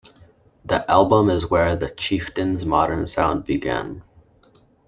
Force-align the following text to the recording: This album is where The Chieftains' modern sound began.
This 0.65 0.81
album 0.87 1.29
is 1.29 1.51
where 1.51 1.75
The 1.75 1.87
Chieftains' 1.91 2.65
modern 2.65 3.05
sound 3.05 3.45
began. 3.45 4.01